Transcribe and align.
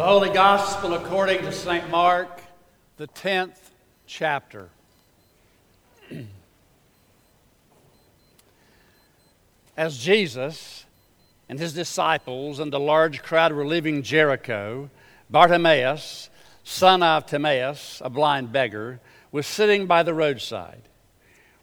The 0.00 0.06
Holy 0.06 0.30
Gospel 0.30 0.94
according 0.94 1.42
to 1.42 1.52
St. 1.52 1.90
Mark, 1.90 2.40
the 2.96 3.06
10th 3.06 3.58
chapter. 4.06 4.70
As 9.76 9.98
Jesus 9.98 10.86
and 11.50 11.58
his 11.58 11.74
disciples 11.74 12.60
and 12.60 12.72
the 12.72 12.80
large 12.80 13.22
crowd 13.22 13.52
were 13.52 13.66
leaving 13.66 14.02
Jericho, 14.02 14.88
Bartimaeus, 15.28 16.30
son 16.64 17.02
of 17.02 17.26
Timaeus, 17.26 18.00
a 18.02 18.08
blind 18.08 18.52
beggar, 18.52 19.00
was 19.30 19.46
sitting 19.46 19.86
by 19.86 20.02
the 20.02 20.14
roadside. 20.14 20.88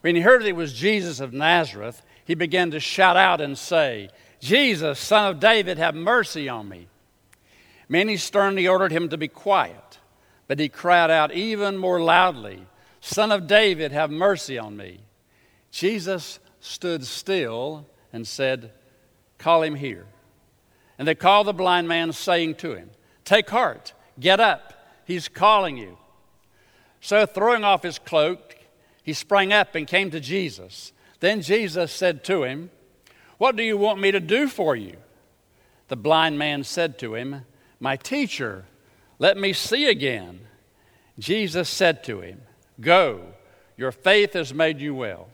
When 0.01 0.15
he 0.15 0.21
heard 0.21 0.43
that 0.43 0.49
it 0.49 0.55
was 0.55 0.73
Jesus 0.73 1.19
of 1.19 1.33
Nazareth, 1.33 2.04
he 2.23 2.35
began 2.35 2.69
to 2.69 2.79
shout 2.79 3.17
out 3.17 3.41
and 3.41 3.57
say, 3.57 4.11
Jesus, 4.39 4.99
son 4.99 5.25
of 5.25 5.39
David, 5.39 5.79
have 5.79 5.95
mercy 5.95 6.47
on 6.47 6.69
me. 6.69 6.88
Many 7.89 8.17
sternly 8.17 8.67
ordered 8.67 8.91
him 8.91 9.09
to 9.09 9.17
be 9.17 9.27
quiet, 9.27 10.00
but 10.47 10.59
he 10.59 10.69
cried 10.69 11.09
out 11.09 11.32
even 11.32 11.77
more 11.77 12.01
loudly, 12.01 12.65
Son 13.00 13.32
of 13.32 13.47
David, 13.47 13.91
have 13.91 14.11
mercy 14.11 14.57
on 14.57 14.75
me. 14.75 15.00
Jesus 15.71 16.39
stood 16.60 17.05
still 17.05 17.86
and 18.11 18.27
said, 18.27 18.71
Call 19.37 19.63
him 19.63 19.75
here. 19.75 20.05
And 20.97 21.07
they 21.07 21.15
called 21.15 21.47
the 21.47 21.54
blind 21.54 21.87
man, 21.87 22.11
saying 22.11 22.55
to 22.55 22.73
him, 22.73 22.89
Take 23.23 23.50
heart, 23.50 23.93
get 24.19 24.39
up, 24.39 24.74
he's 25.05 25.27
calling 25.27 25.77
you. 25.77 25.97
So, 26.99 27.25
throwing 27.25 27.63
off 27.63 27.83
his 27.83 27.99
cloak, 27.99 28.57
he 29.04 29.13
sprang 29.13 29.54
up 29.54 29.75
and 29.75 29.88
came 29.88 30.11
to 30.11 30.19
Jesus. 30.19 30.91
Then 31.19 31.41
Jesus 31.41 31.91
said 31.91 32.23
to 32.25 32.44
him, 32.44 32.72
What 33.38 33.55
do 33.55 33.63
you 33.63 33.77
want 33.77 34.02
me 34.02 34.11
to 34.11 34.19
do 34.19 34.47
for 34.47 34.75
you? 34.75 34.97
The 35.88 35.95
blind 35.95 36.38
man 36.38 36.63
said 36.63 36.97
to 36.99 37.16
him, 37.16 37.45
My 37.80 37.95
teacher, 37.95 38.66
let 39.19 39.38
me 39.38 39.53
see 39.53 39.89
again. 39.89 40.41
Jesus 41.19 41.69
said 41.69 42.03
to 42.05 42.21
him, 42.21 42.41
Go, 42.79 43.33
your 43.75 43.91
faith 43.91 44.33
has 44.33 44.53
made 44.53 44.79
you 44.79 44.95
well. 44.95 45.29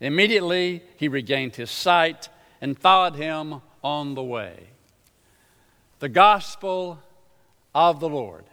Immediately 0.00 0.82
he 0.96 1.08
regained 1.08 1.56
his 1.56 1.70
sight 1.70 2.28
and 2.60 2.78
followed 2.78 3.16
him 3.16 3.62
on 3.82 4.14
the 4.14 4.22
way. 4.22 4.68
The 5.98 6.08
Gospel 6.08 7.00
of 7.74 8.00
the 8.00 8.08
Lord. 8.08 8.44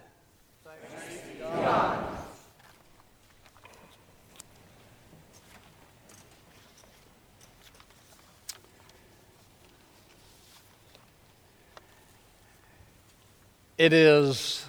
It 13.75 13.91
is 13.91 14.63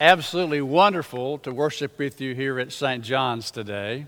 absolutely 0.00 0.60
wonderful 0.60 1.38
to 1.38 1.52
worship 1.52 1.98
with 1.98 2.20
you 2.20 2.36
here 2.36 2.60
at 2.60 2.70
St. 2.70 3.02
John's 3.02 3.50
today. 3.50 4.06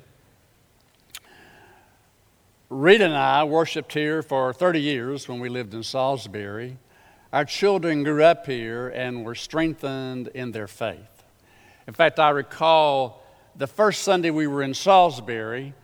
Rita 2.71 3.07
and 3.07 3.15
I 3.15 3.43
worshiped 3.43 3.93
here 3.93 4.23
for 4.23 4.53
30 4.53 4.81
years 4.81 5.27
when 5.27 5.41
we 5.41 5.49
lived 5.49 5.75
in 5.75 5.83
Salisbury. 5.83 6.79
Our 7.33 7.45
children 7.45 8.05
grew 8.05 8.23
up 8.23 8.47
here 8.47 8.87
and 8.91 9.25
were 9.25 9.35
strengthened 9.35 10.29
in 10.29 10.53
their 10.53 10.69
faith. 10.69 11.25
In 11.89 11.95
fact, 11.95 12.21
I 12.21 12.31
recall 12.31 13.25
the 13.57 13.67
first 13.67 14.05
Sunday 14.05 14.31
we 14.31 14.47
were 14.47 14.63
in 14.63 14.75
Salisbury, 14.75 15.75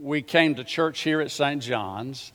we 0.00 0.22
came 0.22 0.54
to 0.54 0.62
church 0.62 1.00
here 1.00 1.20
at 1.20 1.32
St. 1.32 1.60
John's, 1.60 2.30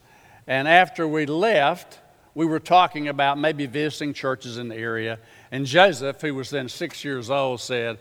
and 0.46 0.68
after 0.68 1.08
we 1.08 1.26
left, 1.26 2.00
we 2.36 2.46
were 2.46 2.60
talking 2.60 3.08
about 3.08 3.38
maybe 3.38 3.66
visiting 3.66 4.14
churches 4.14 4.58
in 4.58 4.68
the 4.68 4.76
area, 4.76 5.20
and 5.54 5.68
Joseph, 5.68 6.20
who 6.20 6.34
was 6.34 6.50
then 6.50 6.68
six 6.68 7.06
years 7.06 7.30
old, 7.30 7.62
said, 7.62 8.00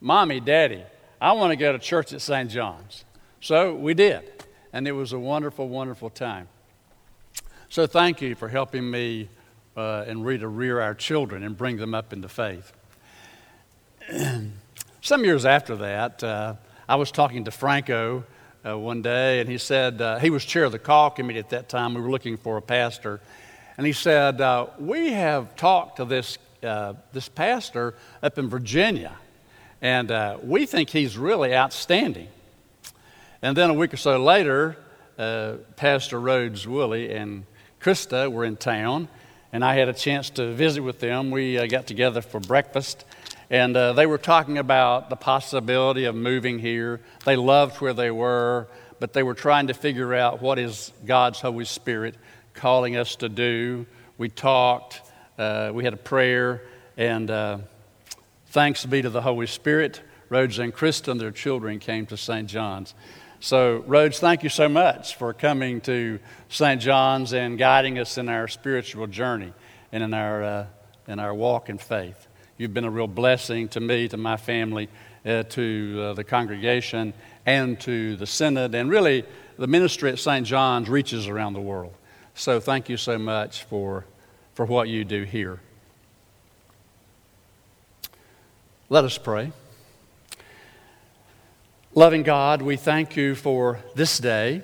Mommy, 0.00 0.40
Daddy, 0.40 0.82
I 1.20 1.32
want 1.32 1.50
to 1.50 1.56
go 1.56 1.72
to 1.72 1.78
church 1.78 2.14
at 2.14 2.22
St. 2.22 2.50
John's. 2.50 3.04
So 3.42 3.74
we 3.74 3.92
did, 3.92 4.22
and 4.72 4.88
it 4.88 4.92
was 4.92 5.12
a 5.12 5.18
wonderful, 5.18 5.68
wonderful 5.68 6.08
time. 6.08 6.48
So 7.68 7.86
thank 7.86 8.22
you 8.22 8.34
for 8.34 8.48
helping 8.48 8.90
me 8.90 9.28
uh, 9.76 10.06
and 10.06 10.24
Rita 10.24 10.48
rear 10.48 10.80
our 10.80 10.94
children 10.94 11.42
and 11.42 11.54
bring 11.54 11.76
them 11.76 11.94
up 11.94 12.14
into 12.14 12.30
faith. 12.30 12.72
Some 15.02 15.22
years 15.22 15.44
after 15.44 15.76
that, 15.76 16.24
uh, 16.24 16.54
I 16.88 16.96
was 16.96 17.12
talking 17.12 17.44
to 17.44 17.50
Franco 17.50 18.24
uh, 18.66 18.78
one 18.78 19.02
day, 19.02 19.40
and 19.40 19.50
he 19.50 19.58
said 19.58 20.00
uh, 20.00 20.18
he 20.18 20.30
was 20.30 20.46
chair 20.46 20.64
of 20.64 20.72
the 20.72 20.78
call 20.78 21.10
committee 21.10 21.40
at 21.40 21.50
that 21.50 21.68
time. 21.68 21.92
We 21.92 22.00
were 22.00 22.10
looking 22.10 22.38
for 22.38 22.56
a 22.56 22.62
pastor. 22.62 23.20
And 23.76 23.86
he 23.86 23.92
said, 23.92 24.40
uh, 24.40 24.68
We 24.78 25.12
have 25.12 25.56
talked 25.56 25.98
to 25.98 26.06
this 26.06 26.38
uh, 26.62 26.94
this 27.12 27.28
pastor 27.28 27.94
up 28.22 28.38
in 28.38 28.48
Virginia, 28.48 29.12
and 29.80 30.10
uh, 30.10 30.38
we 30.42 30.66
think 30.66 30.90
he's 30.90 31.16
really 31.16 31.54
outstanding. 31.54 32.28
And 33.42 33.56
then 33.56 33.70
a 33.70 33.74
week 33.74 33.94
or 33.94 33.96
so 33.96 34.22
later, 34.22 34.76
uh, 35.18 35.54
Pastor 35.76 36.20
Rhodes 36.20 36.66
Woolley 36.66 37.12
and 37.12 37.44
Krista 37.80 38.30
were 38.30 38.44
in 38.44 38.56
town, 38.56 39.08
and 39.52 39.64
I 39.64 39.74
had 39.74 39.88
a 39.88 39.94
chance 39.94 40.30
to 40.30 40.52
visit 40.52 40.82
with 40.82 41.00
them. 41.00 41.30
We 41.30 41.58
uh, 41.58 41.66
got 41.66 41.86
together 41.86 42.20
for 42.20 42.40
breakfast, 42.40 43.04
and 43.48 43.76
uh, 43.76 43.94
they 43.94 44.06
were 44.06 44.18
talking 44.18 44.58
about 44.58 45.08
the 45.08 45.16
possibility 45.16 46.04
of 46.04 46.14
moving 46.14 46.58
here. 46.58 47.00
They 47.24 47.36
loved 47.36 47.80
where 47.80 47.94
they 47.94 48.10
were, 48.10 48.68
but 48.98 49.14
they 49.14 49.22
were 49.22 49.34
trying 49.34 49.68
to 49.68 49.74
figure 49.74 50.14
out 50.14 50.42
what 50.42 50.58
is 50.58 50.92
God's 51.06 51.40
Holy 51.40 51.64
Spirit 51.64 52.16
calling 52.52 52.96
us 52.96 53.16
to 53.16 53.28
do. 53.30 53.86
We 54.18 54.28
talked 54.28 55.00
uh, 55.40 55.72
we 55.72 55.84
had 55.84 55.94
a 55.94 55.96
prayer, 55.96 56.60
and 56.98 57.30
uh, 57.30 57.58
thanks 58.48 58.84
be 58.84 59.00
to 59.00 59.08
the 59.08 59.22
Holy 59.22 59.46
Spirit, 59.46 60.02
Rhodes 60.28 60.58
and 60.58 60.72
Krista 60.72 61.08
and 61.08 61.18
their 61.18 61.30
children 61.30 61.78
came 61.78 62.04
to 62.06 62.16
St. 62.18 62.46
John's. 62.46 62.94
So, 63.40 63.82
Rhodes, 63.86 64.20
thank 64.20 64.42
you 64.42 64.50
so 64.50 64.68
much 64.68 65.16
for 65.16 65.32
coming 65.32 65.80
to 65.82 66.20
St. 66.50 66.78
John's 66.78 67.32
and 67.32 67.56
guiding 67.56 67.98
us 67.98 68.18
in 68.18 68.28
our 68.28 68.48
spiritual 68.48 69.06
journey 69.06 69.54
and 69.92 70.02
in 70.02 70.12
our, 70.12 70.44
uh, 70.44 70.66
in 71.08 71.18
our 71.18 71.32
walk 71.32 71.70
in 71.70 71.78
faith. 71.78 72.28
You've 72.58 72.74
been 72.74 72.84
a 72.84 72.90
real 72.90 73.08
blessing 73.08 73.68
to 73.68 73.80
me, 73.80 74.08
to 74.08 74.18
my 74.18 74.36
family, 74.36 74.90
uh, 75.24 75.44
to 75.44 76.02
uh, 76.02 76.12
the 76.12 76.24
congregation, 76.24 77.14
and 77.46 77.80
to 77.80 78.14
the 78.16 78.26
synod. 78.26 78.74
And 78.74 78.90
really, 78.90 79.24
the 79.56 79.66
ministry 79.66 80.10
at 80.12 80.18
St. 80.18 80.46
John's 80.46 80.90
reaches 80.90 81.28
around 81.28 81.54
the 81.54 81.62
world. 81.62 81.94
So, 82.34 82.60
thank 82.60 82.90
you 82.90 82.98
so 82.98 83.18
much 83.18 83.64
for 83.64 84.04
for 84.54 84.64
what 84.64 84.88
you 84.88 85.04
do 85.04 85.22
here. 85.22 85.60
Let 88.88 89.04
us 89.04 89.18
pray. 89.18 89.52
Loving 91.94 92.22
God, 92.22 92.62
we 92.62 92.76
thank 92.76 93.16
you 93.16 93.34
for 93.34 93.80
this 93.94 94.18
day, 94.18 94.62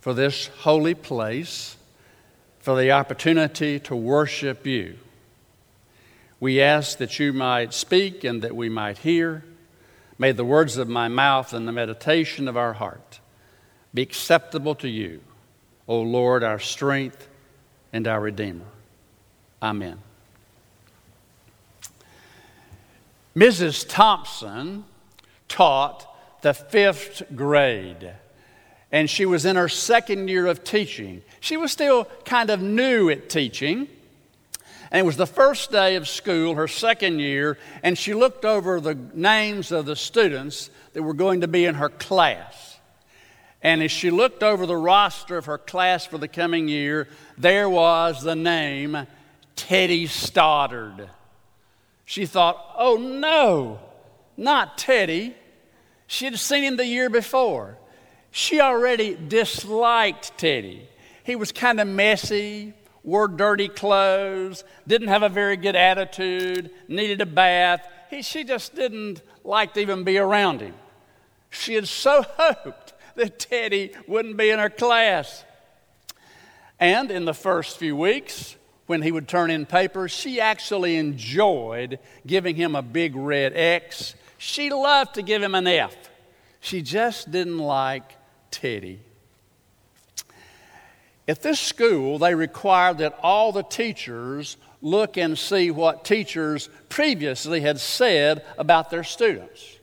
for 0.00 0.14
this 0.14 0.48
holy 0.48 0.94
place, 0.94 1.76
for 2.58 2.76
the 2.76 2.92
opportunity 2.92 3.78
to 3.80 3.94
worship 3.94 4.66
you. 4.66 4.96
We 6.40 6.60
ask 6.60 6.98
that 6.98 7.18
you 7.18 7.32
might 7.32 7.72
speak 7.72 8.24
and 8.24 8.42
that 8.42 8.54
we 8.54 8.68
might 8.68 8.98
hear. 8.98 9.44
May 10.18 10.32
the 10.32 10.44
words 10.44 10.76
of 10.76 10.88
my 10.88 11.08
mouth 11.08 11.52
and 11.52 11.66
the 11.66 11.72
meditation 11.72 12.48
of 12.48 12.56
our 12.56 12.74
heart 12.74 13.20
be 13.92 14.02
acceptable 14.02 14.74
to 14.76 14.88
you, 14.88 15.20
O 15.86 16.00
Lord, 16.00 16.42
our 16.42 16.58
strength 16.58 17.28
and 17.92 18.08
our 18.08 18.20
Redeemer. 18.20 18.64
Amen. 19.64 19.96
Mrs. 23.34 23.86
Thompson 23.88 24.84
taught 25.48 26.06
the 26.42 26.52
fifth 26.52 27.22
grade, 27.34 28.12
and 28.92 29.08
she 29.08 29.24
was 29.24 29.46
in 29.46 29.56
her 29.56 29.70
second 29.70 30.28
year 30.28 30.46
of 30.48 30.64
teaching. 30.64 31.22
She 31.40 31.56
was 31.56 31.72
still 31.72 32.04
kind 32.26 32.50
of 32.50 32.60
new 32.60 33.08
at 33.08 33.30
teaching. 33.30 33.88
And 34.90 35.00
it 35.00 35.06
was 35.06 35.16
the 35.16 35.26
first 35.26 35.72
day 35.72 35.96
of 35.96 36.06
school, 36.08 36.56
her 36.56 36.68
second 36.68 37.20
year, 37.20 37.56
and 37.82 37.96
she 37.96 38.12
looked 38.12 38.44
over 38.44 38.82
the 38.82 38.98
names 39.14 39.72
of 39.72 39.86
the 39.86 39.96
students 39.96 40.68
that 40.92 41.02
were 41.02 41.14
going 41.14 41.40
to 41.40 41.48
be 41.48 41.64
in 41.64 41.76
her 41.76 41.88
class. 41.88 42.78
And 43.62 43.82
as 43.82 43.90
she 43.90 44.10
looked 44.10 44.42
over 44.42 44.66
the 44.66 44.76
roster 44.76 45.38
of 45.38 45.46
her 45.46 45.56
class 45.56 46.04
for 46.04 46.18
the 46.18 46.28
coming 46.28 46.68
year, 46.68 47.08
there 47.38 47.70
was 47.70 48.22
the 48.22 48.36
name 48.36 49.06
Teddy 49.56 50.06
Stoddard. 50.06 51.10
She 52.04 52.26
thought, 52.26 52.74
oh 52.76 52.96
no, 52.96 53.80
not 54.36 54.78
Teddy. 54.78 55.34
She 56.06 56.26
had 56.26 56.38
seen 56.38 56.64
him 56.64 56.76
the 56.76 56.86
year 56.86 57.08
before. 57.08 57.78
She 58.30 58.60
already 58.60 59.14
disliked 59.14 60.36
Teddy. 60.36 60.88
He 61.22 61.36
was 61.36 61.52
kind 61.52 61.80
of 61.80 61.88
messy, 61.88 62.74
wore 63.02 63.28
dirty 63.28 63.68
clothes, 63.68 64.64
didn't 64.86 65.08
have 65.08 65.22
a 65.22 65.28
very 65.28 65.56
good 65.56 65.76
attitude, 65.76 66.70
needed 66.88 67.20
a 67.20 67.26
bath. 67.26 67.86
He, 68.10 68.22
she 68.22 68.44
just 68.44 68.74
didn't 68.74 69.22
like 69.44 69.74
to 69.74 69.80
even 69.80 70.04
be 70.04 70.18
around 70.18 70.60
him. 70.60 70.74
She 71.50 71.74
had 71.74 71.88
so 71.88 72.22
hoped 72.36 72.92
that 73.14 73.38
Teddy 73.38 73.92
wouldn't 74.06 74.36
be 74.36 74.50
in 74.50 74.58
her 74.58 74.70
class. 74.70 75.44
And 76.80 77.10
in 77.10 77.24
the 77.24 77.34
first 77.34 77.78
few 77.78 77.96
weeks, 77.96 78.56
when 78.86 79.02
he 79.02 79.12
would 79.12 79.28
turn 79.28 79.50
in 79.50 79.66
papers, 79.66 80.12
she 80.12 80.40
actually 80.40 80.96
enjoyed 80.96 81.98
giving 82.26 82.56
him 82.56 82.74
a 82.74 82.82
big 82.82 83.16
red 83.16 83.52
X. 83.54 84.14
She 84.38 84.70
loved 84.70 85.14
to 85.14 85.22
give 85.22 85.42
him 85.42 85.54
an 85.54 85.66
F. 85.66 85.94
She 86.60 86.82
just 86.82 87.30
didn't 87.30 87.58
like 87.58 88.16
Teddy. 88.50 89.00
At 91.26 91.42
this 91.42 91.58
school, 91.58 92.18
they 92.18 92.34
required 92.34 92.98
that 92.98 93.18
all 93.22 93.52
the 93.52 93.62
teachers 93.62 94.58
look 94.82 95.16
and 95.16 95.38
see 95.38 95.70
what 95.70 96.04
teachers 96.04 96.68
previously 96.90 97.62
had 97.62 97.80
said 97.80 98.44
about 98.58 98.90
their 98.90 99.04
students. 99.04 99.78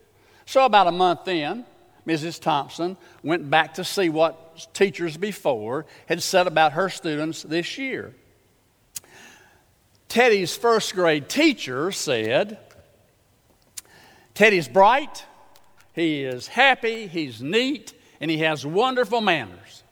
So, 0.45 0.65
about 0.65 0.87
a 0.87 0.91
month 0.91 1.27
in, 1.27 1.65
Mrs. 2.05 2.39
Thompson 2.39 2.97
went 3.23 3.49
back 3.49 3.75
to 3.75 3.83
see 3.83 4.09
what 4.09 4.73
teachers 4.73 5.17
before 5.17 5.85
had 6.07 6.21
said 6.21 6.45
about 6.45 6.73
her 6.73 6.89
students 6.89 7.41
this 7.41 7.77
year. 7.77 8.13
Teddy's 10.11 10.53
first 10.53 10.93
grade 10.93 11.29
teacher 11.29 11.89
said, 11.93 12.57
Teddy's 14.33 14.67
bright, 14.67 15.23
he 15.93 16.23
is 16.23 16.49
happy, 16.49 17.07
he's 17.07 17.41
neat, 17.41 17.93
and 18.19 18.29
he 18.29 18.39
has 18.39 18.65
wonderful 18.65 19.21
manners. 19.21 19.83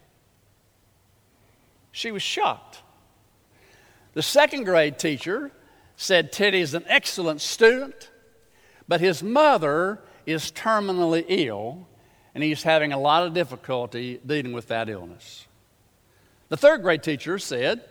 She 1.93 2.11
was 2.11 2.21
shocked. 2.21 2.81
The 4.13 4.21
second 4.21 4.65
grade 4.65 4.99
teacher 4.99 5.53
said 5.95 6.33
Teddy 6.33 6.59
is 6.59 6.73
an 6.73 6.83
excellent 6.87 7.39
student, 7.39 8.11
but 8.89 8.99
his 8.99 9.23
mother 9.23 10.01
is 10.25 10.51
terminally 10.51 11.23
ill, 11.29 11.87
and 12.35 12.43
he's 12.43 12.63
having 12.63 12.91
a 12.91 12.99
lot 12.99 13.25
of 13.25 13.33
difficulty 13.33 14.19
dealing 14.25 14.51
with 14.51 14.67
that 14.67 14.89
illness. 14.89 15.47
The 16.49 16.57
third 16.57 16.81
grade 16.81 17.03
teacher 17.03 17.39
said 17.39 17.85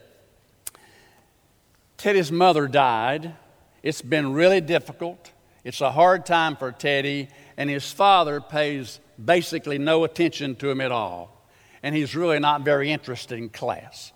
Teddy's 1.99 2.31
mother 2.31 2.69
died. 2.69 3.35
It's 3.83 4.03
been 4.03 4.33
really 4.33 4.61
difficult. 4.61 5.33
It's 5.65 5.81
a 5.81 5.91
hard 5.91 6.25
time 6.25 6.57
for 6.57 6.71
Teddy, 6.71 7.29
and 7.57 7.69
his 7.69 7.93
father 7.93 8.41
pays 8.41 9.01
basically 9.23 9.79
no 9.79 10.05
attention 10.05 10.55
to 10.57 10.71
him 10.71 10.81
at 10.81 10.93
all. 10.93 11.45
And 11.83 11.95
he's 11.95 12.15
really 12.15 12.39
not 12.39 12.63
very 12.63 12.93
interested 12.93 13.37
in 13.37 13.51
class. 13.51 14.13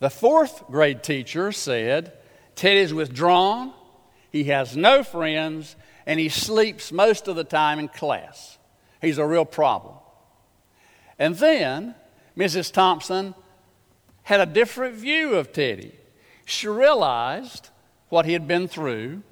The 0.00 0.10
fourth 0.10 0.66
grade 0.68 1.02
teacher 1.02 1.52
said 1.52 2.14
Teddy's 2.56 2.94
withdrawn, 2.94 3.74
he 4.32 4.44
has 4.44 4.76
no 4.76 5.02
friends, 5.04 5.76
and 6.06 6.18
he 6.18 6.30
sleeps 6.30 6.90
most 6.90 7.28
of 7.28 7.36
the 7.36 7.44
time 7.44 7.78
in 7.78 7.88
class. 7.88 8.58
He's 9.02 9.18
a 9.18 9.26
real 9.26 9.44
problem. 9.44 9.96
And 11.18 11.36
then 11.36 11.94
Mrs. 12.34 12.72
Thompson 12.72 13.34
had 14.22 14.40
a 14.40 14.46
different 14.46 14.94
view 14.94 15.34
of 15.34 15.52
Teddy. 15.52 15.99
She 16.50 16.66
realized 16.66 17.68
what 18.08 18.26
he 18.26 18.32
had 18.32 18.48
been 18.48 18.66
through, 18.66 19.22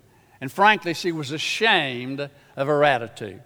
and 0.41 0.53
frankly, 0.53 0.95
she 0.95 1.11
was 1.11 1.33
ashamed 1.33 2.31
of 2.57 2.67
her 2.69 2.85
attitude. 2.85 3.43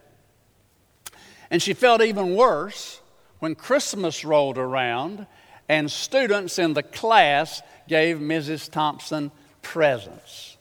And 1.51 1.63
she 1.63 1.73
felt 1.73 2.03
even 2.03 2.35
worse 2.35 3.01
when 3.39 3.55
Christmas 3.55 4.27
rolled 4.27 4.59
around 4.59 5.27
and 5.71 5.91
students 5.91 6.59
in 6.59 6.75
the 6.75 6.83
class 6.83 7.63
gave 7.89 8.19
Mrs. 8.19 8.71
Thompson 8.71 9.31
presents. 9.63 10.59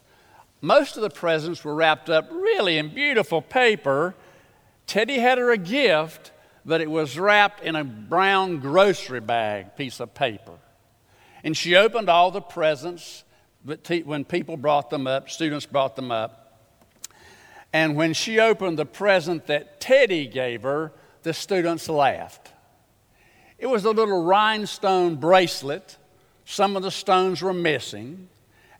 Most 0.61 0.95
of 0.95 1.01
the 1.01 1.09
presents 1.09 1.65
were 1.65 1.75
wrapped 1.75 2.09
up 2.09 2.29
really 2.31 2.77
in 2.77 2.93
beautiful 2.93 3.41
paper. 3.41 4.15
Teddy 4.87 5.19
had 5.19 5.37
her 5.37 5.51
a 5.51 5.57
gift, 5.57 6.31
but 6.63 6.79
it 6.79 6.89
was 6.89 7.19
wrapped 7.19 7.61
in 7.61 7.75
a 7.75 7.83
brown 7.83 8.59
grocery 8.59 9.19
bag 9.19 9.75
piece 9.75 9.99
of 9.99 10.13
paper. 10.13 10.53
And 11.43 11.55
she 11.55 11.75
opened 11.75 12.09
all 12.09 12.31
the 12.31 12.41
presents 12.41 13.23
when 13.63 14.25
people 14.25 14.57
brought 14.57 14.89
them 14.89 15.07
up, 15.07 15.29
students 15.29 15.65
brought 15.65 15.95
them 15.95 16.11
up. 16.11 16.37
And 17.73 17.95
when 17.95 18.13
she 18.13 18.39
opened 18.39 18.77
the 18.77 18.85
present 18.85 19.47
that 19.47 19.79
Teddy 19.79 20.27
gave 20.27 20.63
her, 20.63 20.91
the 21.23 21.33
students 21.33 21.87
laughed. 21.87 22.51
It 23.57 23.67
was 23.67 23.85
a 23.85 23.91
little 23.91 24.23
rhinestone 24.23 25.15
bracelet. 25.15 25.97
Some 26.43 26.75
of 26.75 26.83
the 26.83 26.91
stones 26.91 27.41
were 27.41 27.53
missing. 27.53 28.27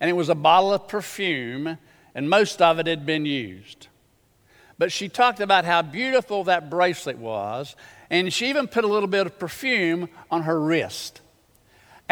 And 0.00 0.10
it 0.10 0.14
was 0.14 0.28
a 0.28 0.34
bottle 0.34 0.74
of 0.74 0.88
perfume, 0.88 1.78
and 2.14 2.28
most 2.28 2.60
of 2.60 2.80
it 2.80 2.88
had 2.88 3.06
been 3.06 3.24
used. 3.24 3.86
But 4.76 4.90
she 4.90 5.08
talked 5.08 5.38
about 5.38 5.64
how 5.64 5.80
beautiful 5.80 6.44
that 6.44 6.68
bracelet 6.68 7.16
was, 7.16 7.76
and 8.10 8.32
she 8.32 8.48
even 8.48 8.66
put 8.66 8.82
a 8.82 8.88
little 8.88 9.08
bit 9.08 9.26
of 9.26 9.38
perfume 9.38 10.08
on 10.28 10.42
her 10.42 10.60
wrist. 10.60 11.21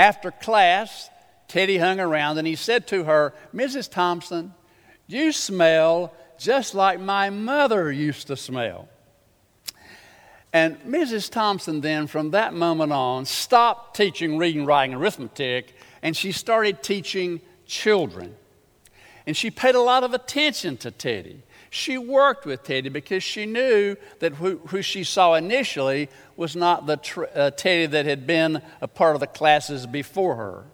After 0.00 0.30
class, 0.30 1.10
Teddy 1.46 1.76
hung 1.76 2.00
around 2.00 2.38
and 2.38 2.46
he 2.46 2.56
said 2.56 2.86
to 2.86 3.04
her, 3.04 3.34
Mrs. 3.54 3.90
Thompson, 3.90 4.54
you 5.06 5.30
smell 5.30 6.14
just 6.38 6.74
like 6.74 6.98
my 6.98 7.28
mother 7.28 7.92
used 7.92 8.28
to 8.28 8.36
smell. 8.36 8.88
And 10.54 10.80
Mrs. 10.84 11.30
Thompson 11.30 11.82
then, 11.82 12.06
from 12.06 12.30
that 12.30 12.54
moment 12.54 12.92
on, 12.92 13.26
stopped 13.26 13.94
teaching 13.94 14.38
reading, 14.38 14.64
writing, 14.64 14.94
arithmetic, 14.94 15.74
and 16.00 16.16
she 16.16 16.32
started 16.32 16.82
teaching 16.82 17.42
children. 17.66 18.34
And 19.26 19.36
she 19.36 19.50
paid 19.50 19.74
a 19.74 19.82
lot 19.82 20.02
of 20.02 20.14
attention 20.14 20.78
to 20.78 20.90
Teddy. 20.90 21.42
She 21.70 21.96
worked 21.96 22.46
with 22.46 22.64
Teddy 22.64 22.88
because 22.88 23.22
she 23.22 23.46
knew 23.46 23.96
that 24.18 24.34
who, 24.34 24.58
who 24.66 24.82
she 24.82 25.04
saw 25.04 25.34
initially 25.34 26.08
was 26.36 26.56
not 26.56 26.86
the 26.86 26.96
tr- 26.96 27.24
uh, 27.32 27.52
Teddy 27.52 27.86
that 27.86 28.06
had 28.06 28.26
been 28.26 28.60
a 28.80 28.88
part 28.88 29.14
of 29.14 29.20
the 29.20 29.28
classes 29.28 29.86
before 29.86 30.34
her. 30.34 30.64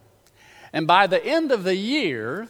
And 0.72 0.86
by 0.86 1.06
the 1.06 1.24
end 1.24 1.52
of 1.52 1.64
the 1.64 1.76
year, 1.76 2.48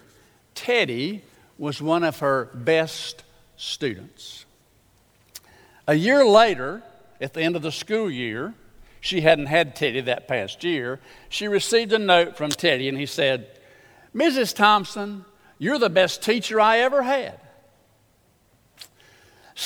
Teddy 0.54 1.22
was 1.58 1.82
one 1.82 2.04
of 2.04 2.20
her 2.20 2.50
best 2.54 3.24
students. 3.56 4.44
A 5.88 5.94
year 5.94 6.24
later, 6.24 6.82
at 7.20 7.34
the 7.34 7.42
end 7.42 7.56
of 7.56 7.62
the 7.62 7.72
school 7.72 8.08
year, 8.08 8.54
she 9.00 9.22
hadn't 9.22 9.46
had 9.46 9.74
Teddy 9.74 10.00
that 10.02 10.28
past 10.28 10.62
year, 10.62 11.00
she 11.28 11.48
received 11.48 11.92
a 11.92 11.98
note 11.98 12.36
from 12.36 12.50
Teddy 12.50 12.88
and 12.88 12.98
he 12.98 13.06
said, 13.06 13.48
Mrs. 14.14 14.54
Thompson, 14.54 15.24
you're 15.58 15.78
the 15.78 15.90
best 15.90 16.22
teacher 16.22 16.60
I 16.60 16.78
ever 16.78 17.02
had. 17.02 17.40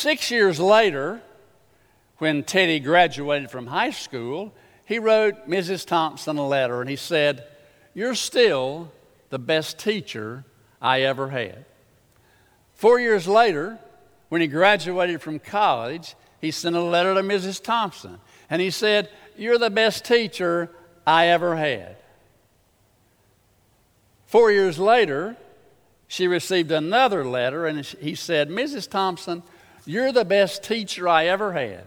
Six 0.00 0.30
years 0.30 0.58
later, 0.58 1.20
when 2.16 2.42
Teddy 2.42 2.80
graduated 2.80 3.50
from 3.50 3.66
high 3.66 3.90
school, 3.90 4.50
he 4.86 4.98
wrote 4.98 5.46
Mrs. 5.46 5.84
Thompson 5.84 6.38
a 6.38 6.48
letter 6.48 6.80
and 6.80 6.88
he 6.88 6.96
said, 6.96 7.46
You're 7.92 8.14
still 8.14 8.90
the 9.28 9.38
best 9.38 9.78
teacher 9.78 10.46
I 10.80 11.02
ever 11.02 11.28
had. 11.28 11.66
Four 12.72 12.98
years 12.98 13.28
later, 13.28 13.78
when 14.30 14.40
he 14.40 14.46
graduated 14.46 15.20
from 15.20 15.38
college, 15.38 16.14
he 16.40 16.50
sent 16.50 16.76
a 16.76 16.80
letter 16.80 17.12
to 17.12 17.20
Mrs. 17.20 17.62
Thompson 17.62 18.20
and 18.48 18.62
he 18.62 18.70
said, 18.70 19.10
You're 19.36 19.58
the 19.58 19.68
best 19.68 20.06
teacher 20.06 20.70
I 21.06 21.26
ever 21.26 21.56
had. 21.56 21.96
Four 24.24 24.50
years 24.50 24.78
later, 24.78 25.36
she 26.08 26.26
received 26.26 26.70
another 26.70 27.22
letter 27.22 27.66
and 27.66 27.84
he 27.84 28.14
said, 28.14 28.48
Mrs. 28.48 28.88
Thompson, 28.88 29.42
you're 29.90 30.12
the 30.12 30.24
best 30.24 30.62
teacher 30.62 31.08
I 31.08 31.26
ever 31.26 31.52
had. 31.52 31.84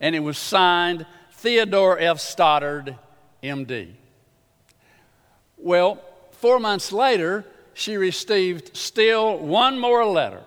And 0.00 0.16
it 0.16 0.20
was 0.20 0.38
signed 0.38 1.06
Theodore 1.32 1.98
F. 1.98 2.18
Stoddard, 2.18 2.98
MD. 3.42 3.92
Well, 5.56 6.02
four 6.32 6.58
months 6.58 6.90
later, 6.90 7.44
she 7.72 7.96
received 7.96 8.76
still 8.76 9.38
one 9.38 9.78
more 9.78 10.04
letter. 10.04 10.42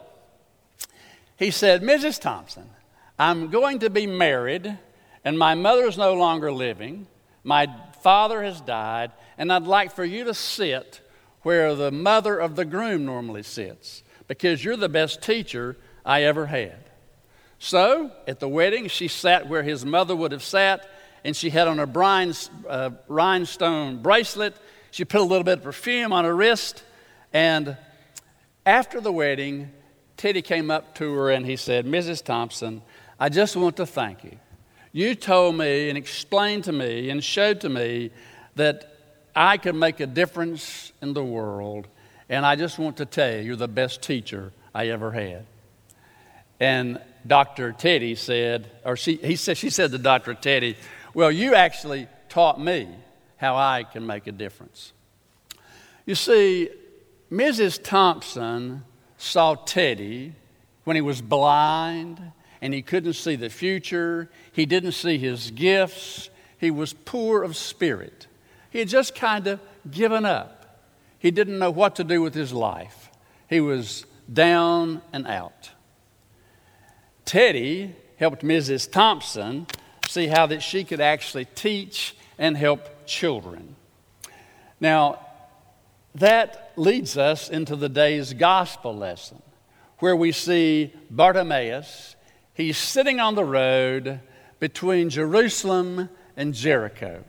He 1.37 1.49
said, 1.49 1.81
Mrs. 1.81 2.19
Thompson, 2.19 2.69
I'm 3.17 3.49
going 3.49 3.79
to 3.79 3.89
be 3.89 4.05
married, 4.05 4.77
and 5.23 5.39
my 5.39 5.55
mother's 5.55 5.97
no 5.97 6.13
longer 6.13 6.51
living. 6.51 7.07
My 7.43 7.67
father 8.01 8.43
has 8.43 8.59
died, 8.59 9.11
and 9.37 9.51
I'd 9.51 9.63
like 9.63 9.93
for 9.93 10.03
you 10.03 10.25
to 10.25 10.33
sit 10.33 11.01
where 11.43 11.73
the 11.73 11.91
mother 11.91 12.37
of 12.37 12.55
the 12.55 12.65
groom 12.65 13.05
normally 13.05 13.43
sits 13.43 14.03
because 14.27 14.63
you're 14.63 14.75
the 14.75 14.89
best 14.89 15.21
teacher 15.21 15.77
I 16.05 16.23
ever 16.23 16.47
had. 16.47 16.86
So 17.59 18.11
at 18.27 18.39
the 18.39 18.47
wedding, 18.47 18.87
she 18.87 19.07
sat 19.07 19.47
where 19.47 19.63
his 19.63 19.85
mother 19.85 20.15
would 20.15 20.31
have 20.31 20.43
sat, 20.43 20.89
and 21.23 21.35
she 21.35 21.49
had 21.49 21.67
on 21.67 21.79
a 21.79 22.33
uh, 22.69 22.89
rhinestone 23.07 24.01
bracelet. 24.01 24.55
She 24.91 25.05
put 25.05 25.21
a 25.21 25.23
little 25.23 25.43
bit 25.43 25.59
of 25.59 25.63
perfume 25.63 26.13
on 26.13 26.25
her 26.25 26.35
wrist, 26.35 26.83
and 27.33 27.77
after 28.65 29.01
the 29.01 29.11
wedding, 29.11 29.71
Teddy 30.17 30.41
came 30.41 30.71
up 30.71 30.95
to 30.95 31.13
her 31.13 31.31
and 31.31 31.45
he 31.45 31.55
said, 31.55 31.85
Mrs. 31.85 32.23
Thompson, 32.23 32.81
I 33.19 33.29
just 33.29 33.55
want 33.55 33.77
to 33.77 33.85
thank 33.85 34.23
you. 34.23 34.37
You 34.91 35.15
told 35.15 35.55
me 35.55 35.89
and 35.89 35.97
explained 35.97 36.63
to 36.65 36.71
me 36.71 37.09
and 37.09 37.23
showed 37.23 37.61
to 37.61 37.69
me 37.69 38.11
that 38.55 38.93
I 39.35 39.57
could 39.57 39.75
make 39.75 39.99
a 39.99 40.07
difference 40.07 40.91
in 41.01 41.13
the 41.13 41.23
world, 41.23 41.87
and 42.29 42.45
I 42.45 42.55
just 42.55 42.79
want 42.79 42.97
to 42.97 43.05
tell 43.05 43.31
you, 43.31 43.39
you're 43.39 43.55
the 43.55 43.67
best 43.67 44.01
teacher 44.01 44.51
I 44.73 44.87
ever 44.87 45.11
had. 45.11 45.45
And 46.59 46.99
Dr. 47.25 47.71
Teddy 47.71 48.15
said, 48.15 48.69
or 48.85 48.95
she, 48.95 49.15
he 49.15 49.35
said, 49.35 49.57
she 49.57 49.69
said 49.69 49.91
to 49.91 49.97
Dr. 49.97 50.33
Teddy, 50.33 50.77
Well, 51.13 51.31
you 51.31 51.55
actually 51.55 52.07
taught 52.29 52.59
me 52.59 52.87
how 53.37 53.55
I 53.55 53.83
can 53.83 54.05
make 54.05 54.27
a 54.27 54.31
difference. 54.31 54.93
You 56.05 56.15
see, 56.15 56.69
Mrs. 57.31 57.81
Thompson 57.83 58.83
saw 59.17 59.55
Teddy 59.55 60.33
when 60.83 60.95
he 60.95 61.01
was 61.01 61.21
blind 61.21 62.31
and 62.61 62.73
he 62.73 62.81
couldn't 62.81 63.13
see 63.13 63.35
the 63.35 63.49
future. 63.49 64.29
He 64.51 64.65
didn't 64.65 64.93
see 64.93 65.17
his 65.17 65.51
gifts. 65.51 66.29
He 66.57 66.71
was 66.71 66.93
poor 66.93 67.43
of 67.43 67.55
spirit. 67.55 68.27
He 68.69 68.79
had 68.79 68.87
just 68.87 69.15
kind 69.15 69.47
of 69.47 69.59
given 69.89 70.25
up. 70.25 70.57
He 71.19 71.31
didn't 71.31 71.59
know 71.59 71.71
what 71.71 71.95
to 71.97 72.03
do 72.03 72.21
with 72.21 72.33
his 72.33 72.53
life. 72.53 73.09
He 73.49 73.59
was 73.59 74.05
down 74.31 75.01
and 75.13 75.27
out. 75.27 75.71
Teddy 77.27 77.93
helped 78.15 78.41
Mrs. 78.41 78.89
Thompson 78.89 79.67
see 80.07 80.27
how 80.27 80.47
that 80.47 80.63
she 80.63 80.85
could 80.85 81.01
actually 81.01 81.43
teach 81.43 82.15
and 82.37 82.55
help 82.55 83.05
children. 83.05 83.75
Now, 84.79 85.19
that 86.15 86.71
leads 86.77 87.17
us 87.17 87.49
into 87.49 87.75
the 87.75 87.89
day's 87.89 88.33
gospel 88.33 88.95
lesson, 88.95 89.41
where 89.99 90.15
we 90.15 90.31
see 90.31 90.93
Bartimaeus. 91.11 92.15
He's 92.53 92.77
sitting 92.77 93.19
on 93.19 93.35
the 93.35 93.43
road 93.43 94.21
between 94.61 95.09
Jerusalem 95.09 96.09
and 96.37 96.53
Jericho. 96.53 97.25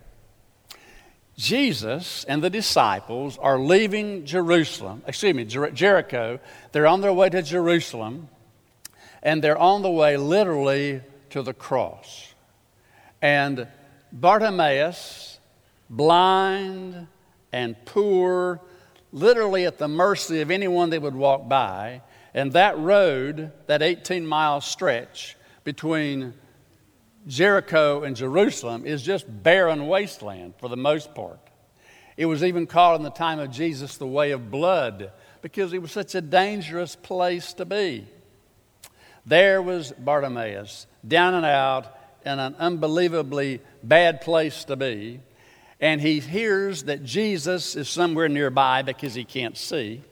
Jesus 1.37 2.23
and 2.25 2.41
the 2.41 2.51
disciples 2.51 3.37
are 3.39 3.59
leaving 3.59 4.25
Jerusalem, 4.25 5.03
excuse 5.09 5.35
me, 5.35 5.45
Jer- 5.45 5.73
Jericho. 5.73 6.39
They're 6.71 6.87
on 6.87 7.01
their 7.01 7.13
way 7.13 7.31
to 7.31 7.43
Jerusalem, 7.43 8.29
and 9.23 9.43
they're 9.43 9.59
on 9.59 9.83
the 9.83 9.91
way 9.91 10.17
literally 10.17 11.01
to 11.31 11.43
the 11.43 11.55
cross. 11.55 12.35
And 13.21 13.67
Bartimaeus, 14.13 15.39
blind 15.91 17.07
and 17.53 17.77
poor, 17.85 18.61
literally 19.13 19.65
at 19.65 19.79
the 19.79 19.89
mercy 19.89 20.41
of 20.41 20.51
anyone 20.51 20.91
that 20.91 21.03
would 21.03 21.15
walk 21.15 21.49
by, 21.49 22.03
and 22.35 22.53
that 22.53 22.79
road, 22.79 23.53
that 23.67 23.83
18 23.83 24.27
mile 24.27 24.61
stretch 24.61 25.37
between 25.65 26.35
Jericho 27.27 28.05
and 28.05 28.17
Jerusalem 28.17 28.87
is 28.87 29.03
just 29.03 29.27
barren 29.43 29.87
wasteland 29.87 30.55
for 30.59 30.69
the 30.69 30.77
most 30.77 31.15
part. 31.15 31.41
It 32.17 32.27
was 32.27 32.43
even 32.43 32.67
called 32.67 33.01
in 33.01 33.05
the 33.05 33.11
time 33.11 33.39
of 33.39 33.51
Jesus 33.51 33.97
the 33.97 34.07
way 34.07 34.33
of 34.33 34.51
blood 34.51 35.13
because 35.43 35.73
it 35.73 35.81
was 35.81 35.93
such 35.93 36.15
a 36.15 36.21
dangerous 36.21 36.97
place 36.97 37.53
to 37.55 37.65
be. 37.65 38.07
There 39.29 39.61
was 39.61 39.93
Bartimaeus, 39.93 40.87
down 41.07 41.35
and 41.35 41.45
out 41.45 41.95
in 42.25 42.39
an 42.39 42.57
unbelievably 42.59 43.61
bad 43.83 44.23
place 44.23 44.65
to 44.65 44.77
be. 44.77 45.21
And 45.81 46.01
he 46.01 46.21
hears 46.21 46.85
that 46.85 47.05
Jesus 47.05 47.77
is 47.77 47.89
somewhere 47.89 48.29
nearby 48.29 48.83
because 48.83 49.15
he 49.15 49.25
can't 49.25 49.57
see. 49.57 50.03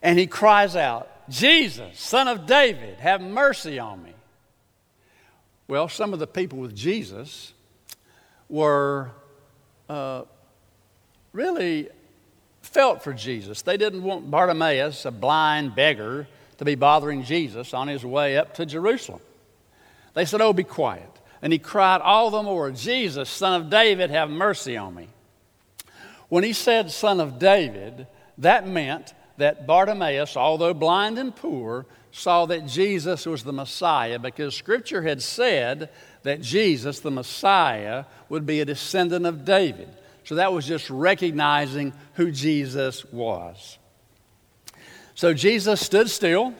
And 0.00 0.18
he 0.18 0.26
cries 0.26 0.76
out, 0.76 1.28
Jesus, 1.28 1.98
son 1.98 2.28
of 2.28 2.46
David, 2.46 2.98
have 2.98 3.20
mercy 3.20 3.78
on 3.80 4.02
me. 4.02 4.12
Well, 5.68 5.88
some 5.88 6.12
of 6.12 6.20
the 6.20 6.26
people 6.28 6.58
with 6.58 6.74
Jesus 6.74 7.52
were 8.48 9.10
uh, 9.88 10.22
really 11.32 11.88
felt 12.62 13.02
for 13.02 13.12
Jesus. 13.12 13.62
They 13.62 13.76
didn't 13.76 14.04
want 14.04 14.30
Bartimaeus, 14.30 15.04
a 15.04 15.10
blind 15.10 15.74
beggar, 15.74 16.28
to 16.58 16.64
be 16.64 16.74
bothering 16.74 17.24
Jesus 17.24 17.74
on 17.74 17.88
his 17.88 18.04
way 18.04 18.36
up 18.38 18.54
to 18.54 18.66
Jerusalem. 18.66 19.20
They 20.14 20.24
said, 20.24 20.40
Oh, 20.40 20.52
be 20.52 20.64
quiet. 20.64 21.10
And 21.42 21.52
he 21.52 21.58
cried 21.58 22.00
all 22.00 22.30
the 22.30 22.42
more, 22.42 22.70
Jesus, 22.70 23.28
son 23.28 23.60
of 23.60 23.70
David, 23.70 24.10
have 24.10 24.30
mercy 24.30 24.76
on 24.76 24.94
me. 24.94 25.08
When 26.28 26.44
he 26.44 26.52
said, 26.52 26.90
Son 26.90 27.20
of 27.20 27.38
David, 27.38 28.06
that 28.38 28.66
meant 28.66 29.14
that 29.36 29.66
Bartimaeus, 29.66 30.36
although 30.36 30.74
blind 30.74 31.18
and 31.18 31.34
poor, 31.34 31.86
saw 32.10 32.46
that 32.46 32.66
Jesus 32.66 33.26
was 33.26 33.44
the 33.44 33.52
Messiah 33.52 34.18
because 34.18 34.54
Scripture 34.54 35.02
had 35.02 35.22
said 35.22 35.90
that 36.22 36.40
Jesus, 36.40 37.00
the 37.00 37.10
Messiah, 37.10 38.06
would 38.28 38.46
be 38.46 38.60
a 38.60 38.64
descendant 38.64 39.26
of 39.26 39.44
David. 39.44 39.88
So 40.24 40.36
that 40.36 40.52
was 40.52 40.66
just 40.66 40.90
recognizing 40.90 41.92
who 42.14 42.32
Jesus 42.32 43.04
was. 43.12 43.78
So 45.16 45.32
Jesus 45.32 45.80
stood 45.80 46.10
still, 46.10 46.54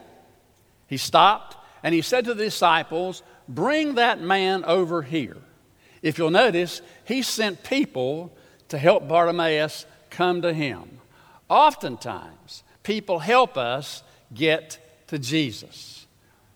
he 0.87 0.97
stopped, 0.97 1.57
and 1.83 1.95
he 1.95 2.01
said 2.01 2.25
to 2.25 2.35
the 2.35 2.45
disciples, 2.45 3.23
Bring 3.47 3.97
that 3.97 4.21
man 4.21 4.65
over 4.65 5.03
here. 5.03 5.37
If 6.03 6.17
you'll 6.17 6.31
notice, 6.31 6.81
he 7.05 7.21
sent 7.21 7.63
people 7.63 8.35
to 8.69 8.79
help 8.79 9.07
Bartimaeus 9.07 9.85
come 10.09 10.41
to 10.43 10.55
him. 10.55 11.01
Oftentimes, 11.51 12.65
people 12.83 13.19
help 13.19 13.59
us 13.59 14.03
get 14.33 14.79
to 15.09 15.19
Jesus. 15.19 16.07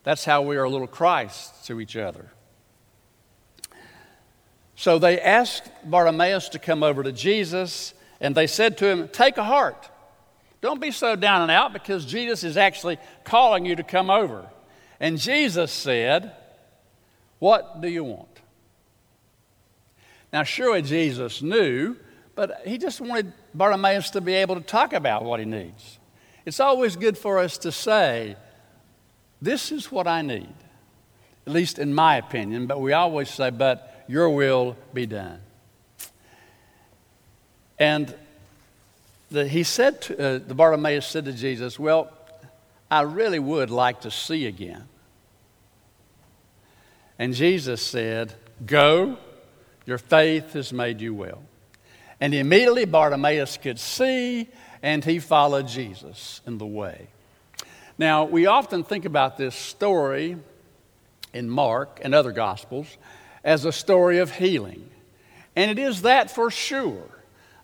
That's 0.02 0.24
how 0.24 0.40
we 0.40 0.56
are 0.56 0.64
a 0.64 0.70
little 0.70 0.86
Christ 0.86 1.66
to 1.66 1.80
each 1.80 1.96
other. 1.96 2.30
So 4.74 4.98
they 4.98 5.20
asked 5.20 5.70
Bartimaeus 5.84 6.48
to 6.50 6.58
come 6.58 6.82
over 6.82 7.02
to 7.02 7.12
Jesus, 7.12 7.92
and 8.22 8.34
they 8.34 8.46
said 8.46 8.78
to 8.78 8.86
him, 8.86 9.08
Take 9.08 9.36
a 9.36 9.44
heart. 9.44 9.90
Don't 10.60 10.80
be 10.80 10.90
so 10.90 11.16
down 11.16 11.42
and 11.42 11.50
out 11.50 11.72
because 11.72 12.04
Jesus 12.04 12.44
is 12.44 12.56
actually 12.56 12.98
calling 13.24 13.64
you 13.64 13.76
to 13.76 13.82
come 13.82 14.10
over. 14.10 14.46
And 14.98 15.18
Jesus 15.18 15.72
said, 15.72 16.32
What 17.38 17.80
do 17.80 17.88
you 17.88 18.04
want? 18.04 18.28
Now, 20.32 20.42
surely 20.42 20.82
Jesus 20.82 21.42
knew, 21.42 21.96
but 22.34 22.62
he 22.66 22.78
just 22.78 23.00
wanted 23.00 23.32
Bartimaeus 23.54 24.10
to 24.10 24.20
be 24.20 24.34
able 24.34 24.54
to 24.56 24.60
talk 24.60 24.92
about 24.92 25.24
what 25.24 25.40
he 25.40 25.46
needs. 25.46 25.98
It's 26.44 26.60
always 26.60 26.96
good 26.96 27.18
for 27.18 27.38
us 27.38 27.58
to 27.58 27.72
say, 27.72 28.36
This 29.40 29.72
is 29.72 29.90
what 29.90 30.06
I 30.06 30.20
need, 30.20 30.54
at 31.46 31.52
least 31.52 31.78
in 31.78 31.94
my 31.94 32.16
opinion, 32.16 32.66
but 32.66 32.80
we 32.80 32.92
always 32.92 33.30
say, 33.30 33.50
But 33.50 34.04
your 34.08 34.28
will 34.28 34.76
be 34.92 35.06
done. 35.06 35.40
And 37.78 38.14
the, 39.30 39.46
he 39.46 39.62
said, 39.62 40.02
to, 40.02 40.18
uh, 40.18 40.38
the 40.38 40.54
Bartimaeus 40.54 41.06
said 41.06 41.24
to 41.26 41.32
Jesus, 41.32 41.78
Well, 41.78 42.10
I 42.90 43.02
really 43.02 43.38
would 43.38 43.70
like 43.70 44.02
to 44.02 44.10
see 44.10 44.46
again. 44.46 44.88
And 47.18 47.34
Jesus 47.34 47.82
said, 47.82 48.34
Go, 48.64 49.16
your 49.86 49.98
faith 49.98 50.54
has 50.54 50.72
made 50.72 51.00
you 51.00 51.14
well. 51.14 51.42
And 52.20 52.34
immediately 52.34 52.84
Bartimaeus 52.84 53.56
could 53.56 53.78
see 53.78 54.48
and 54.82 55.04
he 55.04 55.18
followed 55.18 55.68
Jesus 55.68 56.40
in 56.46 56.58
the 56.58 56.66
way. 56.66 57.08
Now, 57.98 58.24
we 58.24 58.46
often 58.46 58.82
think 58.82 59.04
about 59.04 59.36
this 59.36 59.54
story 59.54 60.38
in 61.32 61.50
Mark 61.50 62.00
and 62.02 62.14
other 62.14 62.32
Gospels 62.32 62.96
as 63.44 63.64
a 63.64 63.72
story 63.72 64.18
of 64.18 64.32
healing. 64.32 64.88
And 65.54 65.70
it 65.70 65.78
is 65.78 66.02
that 66.02 66.30
for 66.30 66.50
sure. 66.50 67.08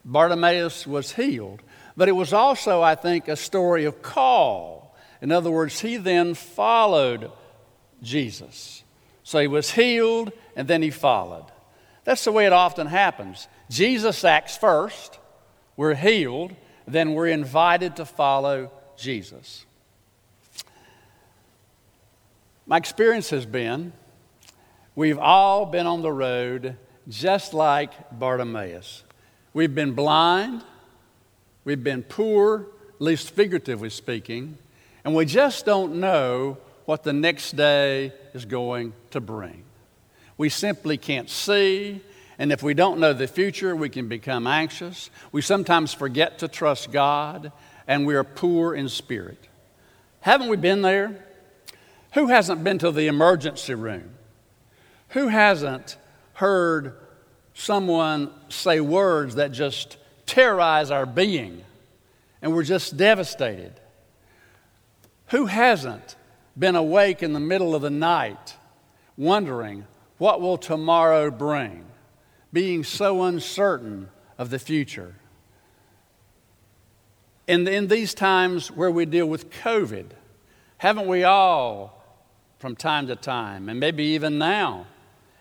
Bartimaeus 0.07 0.87
was 0.87 1.11
healed. 1.11 1.61
But 1.95 2.07
it 2.07 2.13
was 2.13 2.31
also, 2.31 2.81
I 2.81 2.95
think, 2.95 3.27
a 3.27 3.35
story 3.35 3.85
of 3.85 4.01
call. 4.01 4.95
In 5.21 5.31
other 5.31 5.51
words, 5.51 5.79
he 5.79 5.97
then 5.97 6.33
followed 6.33 7.31
Jesus. 8.01 8.83
So 9.23 9.39
he 9.39 9.47
was 9.47 9.71
healed 9.71 10.31
and 10.55 10.67
then 10.67 10.81
he 10.81 10.89
followed. 10.89 11.45
That's 12.05 12.23
the 12.23 12.31
way 12.31 12.45
it 12.45 12.53
often 12.53 12.87
happens. 12.87 13.47
Jesus 13.69 14.23
acts 14.23 14.55
first, 14.55 15.19
we're 15.75 15.95
healed, 15.95 16.55
then 16.87 17.13
we're 17.13 17.27
invited 17.27 17.97
to 17.97 18.05
follow 18.05 18.71
Jesus. 18.95 19.65
My 22.65 22.77
experience 22.77 23.29
has 23.31 23.45
been 23.45 23.91
we've 24.95 25.19
all 25.19 25.65
been 25.65 25.87
on 25.87 26.01
the 26.01 26.11
road 26.11 26.77
just 27.09 27.53
like 27.53 28.17
Bartimaeus. 28.17 29.03
We've 29.57 29.73
been 29.73 29.93
blind, 29.93 30.63
we've 31.63 31.83
been 31.83 32.03
poor, 32.03 32.67
at 32.93 33.01
least 33.01 33.31
figuratively 33.31 33.89
speaking, 33.89 34.59
and 35.03 35.15
we 35.15 35.25
just 35.25 35.65
don't 35.65 35.95
know 35.95 36.59
what 36.85 37.01
the 37.01 37.11
next 37.11 37.55
day 37.55 38.13
is 38.35 38.45
going 38.45 38.93
to 39.09 39.19
bring. 39.19 39.63
We 40.37 40.49
simply 40.49 40.95
can't 40.99 41.27
see, 41.27 42.01
and 42.37 42.51
if 42.51 42.61
we 42.61 42.75
don't 42.75 42.99
know 42.99 43.13
the 43.13 43.27
future, 43.27 43.75
we 43.75 43.89
can 43.89 44.07
become 44.07 44.45
anxious. 44.45 45.09
We 45.31 45.41
sometimes 45.41 45.91
forget 45.91 46.37
to 46.37 46.47
trust 46.47 46.91
God, 46.91 47.51
and 47.87 48.05
we 48.05 48.13
are 48.13 48.23
poor 48.23 48.75
in 48.75 48.89
spirit. 48.89 49.43
Haven't 50.19 50.49
we 50.49 50.57
been 50.57 50.83
there? 50.83 51.25
Who 52.13 52.27
hasn't 52.27 52.63
been 52.63 52.77
to 52.77 52.91
the 52.91 53.07
emergency 53.07 53.73
room? 53.73 54.11
Who 55.09 55.29
hasn't 55.29 55.97
heard 56.33 56.93
someone 57.57 58.31
say 58.49 58.79
words 58.79 59.35
that 59.35 59.51
just 59.51 59.97
terrorize 60.25 60.91
our 60.91 61.05
being 61.05 61.63
and 62.41 62.53
we're 62.53 62.63
just 62.63 62.97
devastated? 62.97 63.73
Who 65.27 65.45
hasn't 65.45 66.15
been 66.57 66.75
awake 66.75 67.21
in 67.21 67.33
the 67.33 67.39
middle 67.39 67.75
of 67.75 67.81
the 67.81 67.89
night 67.89 68.55
wondering, 69.17 69.85
what 70.17 70.41
will 70.41 70.57
tomorrow 70.57 71.29
bring? 71.29 71.83
being 72.53 72.83
so 72.83 73.23
uncertain 73.23 74.09
of 74.37 74.49
the 74.49 74.59
future. 74.59 75.15
And 77.47 77.67
in 77.67 77.87
these 77.87 78.13
times 78.13 78.71
where 78.71 78.91
we 78.91 79.05
deal 79.05 79.25
with 79.25 79.49
COVID, 79.49 80.07
haven't 80.77 81.07
we 81.07 81.23
all, 81.23 82.03
from 82.59 82.75
time 82.75 83.07
to 83.07 83.15
time, 83.15 83.69
and 83.69 83.79
maybe 83.79 84.03
even 84.03 84.37
now, 84.37 84.87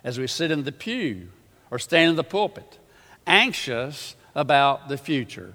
as 0.04 0.18
we 0.18 0.26
sit 0.26 0.50
in 0.50 0.64
the 0.64 0.72
pew 0.72 1.28
or 1.70 1.78
stand 1.78 2.10
in 2.10 2.16
the 2.16 2.24
pulpit, 2.24 2.78
anxious 3.26 4.16
about 4.34 4.88
the 4.88 4.98
future? 4.98 5.54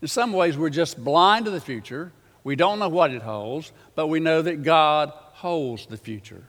In 0.00 0.08
some 0.08 0.32
ways, 0.32 0.56
we're 0.56 0.70
just 0.70 1.02
blind 1.02 1.46
to 1.46 1.50
the 1.50 1.60
future. 1.60 2.12
We 2.44 2.56
don't 2.56 2.78
know 2.78 2.88
what 2.88 3.12
it 3.12 3.22
holds, 3.22 3.72
but 3.94 4.06
we 4.06 4.20
know 4.20 4.42
that 4.42 4.62
God 4.62 5.10
holds 5.14 5.86
the 5.86 5.96
future. 5.96 6.44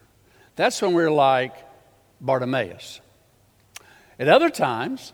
That's 0.56 0.82
when 0.82 0.94
we're 0.94 1.12
like 1.12 1.54
Bartimaeus. 2.22 3.02
At 4.20 4.28
other 4.28 4.50
times, 4.50 5.14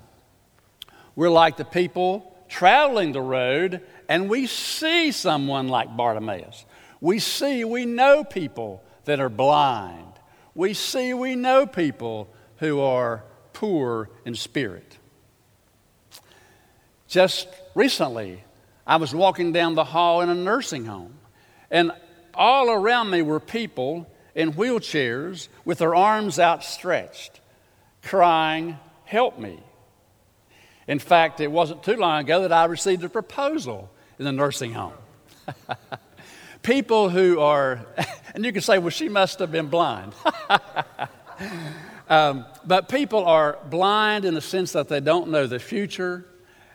we're 1.16 1.30
like 1.30 1.58
the 1.58 1.66
people 1.66 2.36
traveling 2.50 3.12
the 3.12 3.22
road 3.22 3.82
and 4.10 4.30
we 4.30 4.48
see 4.48 5.12
someone 5.12 5.68
like 5.68 5.96
Bartimaeus. 5.96 6.66
We 7.02 7.20
see, 7.20 7.64
we 7.64 7.86
know 7.86 8.24
people 8.24 8.84
that 9.06 9.20
are 9.20 9.30
blind. 9.30 10.14
We 10.54 10.74
see, 10.74 11.14
we 11.14 11.36
know 11.36 11.66
people 11.66 12.30
who 12.58 12.80
are 12.80 13.24
poor 13.56 14.10
in 14.26 14.36
spirit. 14.36 14.98
Just 17.08 17.48
recently, 17.74 18.44
I 18.86 18.98
was 18.98 19.16
walking 19.16 19.52
down 19.52 19.74
the 19.74 19.84
hall 19.84 20.22
in 20.22 20.30
a 20.30 20.36
nursing 20.36 20.86
home, 20.86 21.16
and 21.72 21.92
all 22.34 22.70
around 22.70 23.10
me 23.10 23.24
were 23.24 23.40
people 23.40 24.08
in 24.36 24.54
wheelchairs 24.54 25.48
with 25.64 25.80
their 25.80 25.96
arms 25.96 26.40
outstretched, 26.40 27.40
crying, 28.04 28.78
Help 29.06 29.38
me. 29.38 29.60
In 30.88 31.00
fact, 31.00 31.40
it 31.40 31.52
wasn't 31.52 31.84
too 31.84 31.96
long 31.96 32.22
ago 32.22 32.42
that 32.42 32.52
I 32.52 32.66
received 32.66 33.04
a 33.04 33.10
proposal 33.10 33.90
in 34.18 34.26
the 34.26 34.32
nursing 34.32 34.74
home. 34.74 34.94
People 36.64 37.10
who 37.10 37.40
are, 37.40 37.86
and 38.34 38.44
you 38.44 38.52
can 38.52 38.62
say, 38.62 38.80
well, 38.80 38.90
she 38.90 39.10
must 39.10 39.40
have 39.40 39.52
been 39.52 39.68
blind. 39.68 40.14
um, 42.10 42.46
but 42.66 42.88
people 42.90 43.26
are 43.26 43.58
blind 43.70 44.26
in 44.26 44.34
the 44.34 44.42
sense 44.42 44.74
that 44.74 44.88
they 44.88 45.00
don't 45.00 45.30
know 45.30 45.48
the 45.48 45.60
future 45.60 46.26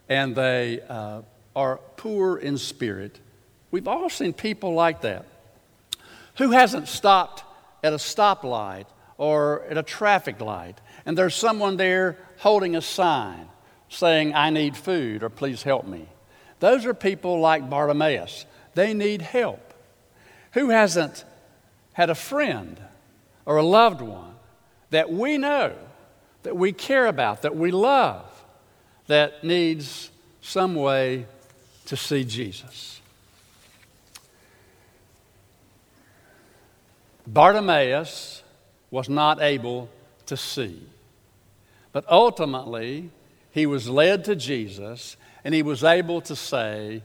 and 0.09 0.35
they 0.35 0.81
uh, 0.89 1.23
are 1.55 1.79
poor 1.97 2.37
in 2.37 2.59
spirit. 2.59 3.21
We've 3.71 3.87
all 3.87 4.11
seen 4.11 4.33
people 4.33 4.75
like 4.75 5.03
that. 5.03 5.27
Who 6.39 6.51
hasn't 6.51 6.89
stopped 6.89 7.45
at 7.85 7.93
a 7.93 7.97
stoplight 7.97 8.87
or 9.19 9.63
at 9.71 9.79
a 9.79 9.83
traffic 9.83 10.41
light 10.41 10.81
and 11.07 11.17
there's 11.17 11.35
someone 11.35 11.77
there 11.77 12.17
holding 12.39 12.75
a 12.75 12.83
sign 12.83 13.49
saying, 13.89 14.35
I 14.35 14.51
need 14.51 14.77
food 14.77 15.23
or 15.23 15.29
please 15.29 15.63
help 15.63 15.87
me? 15.87 16.09
Those 16.59 16.87
are 16.87 16.95
people 16.95 17.41
like 17.41 17.71
Bartimaeus. 17.71 18.47
They 18.75 18.95
need 18.95 19.23
help. 19.23 19.75
Who 20.53 20.71
hasn't 20.71 21.25
had 21.93 22.11
a 22.11 22.15
friend 22.15 22.81
or 23.47 23.57
a 23.57 23.63
loved 23.63 24.01
one 24.01 24.30
that 24.91 25.11
we 25.11 25.39
know, 25.39 25.75
that 26.43 26.57
we 26.57 26.73
care 26.73 27.07
about, 27.07 27.43
that 27.43 27.57
we 27.57 27.71
love, 27.71 28.25
that 29.07 29.43
needs 29.45 30.11
some 30.41 30.75
way 30.75 31.27
to 31.87 31.97
see 31.97 32.25
Jesus? 32.25 33.01
Bartimaeus 37.27 38.43
was 38.91 39.09
not 39.09 39.41
able 39.41 39.89
to 40.27 40.37
see. 40.37 40.83
But 41.93 42.05
ultimately, 42.09 43.11
he 43.53 43.67
was 43.67 43.89
led 43.89 44.25
to 44.25 44.37
Jesus 44.37 45.17
and 45.45 45.55
he 45.55 45.63
was 45.63 45.85
able 45.85 46.21
to 46.23 46.37
say, 46.37 47.03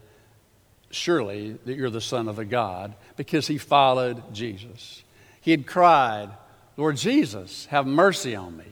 Surely 0.92 1.58
that 1.65 1.75
you're 1.75 1.89
the 1.89 2.00
Son 2.00 2.27
of 2.27 2.39
a 2.39 2.46
God, 2.46 2.96
because 3.18 3.48
he 3.48 3.58
followed 3.58 4.34
Jesus. 4.34 5.03
He 5.42 5.51
had 5.51 5.66
cried, 5.66 6.29
Lord 6.77 6.98
Jesus, 6.98 7.66
have 7.68 7.85
mercy 7.88 8.35
on 8.35 8.57
me. 8.57 8.66